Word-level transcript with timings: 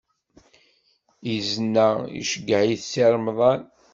Izen-a 1.35 1.87
iceyyeɛ-it 2.19 2.81
Si 2.91 3.03
Remḍan 3.13 3.61